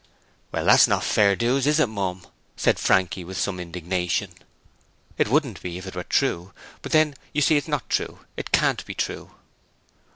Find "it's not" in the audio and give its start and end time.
7.55-7.87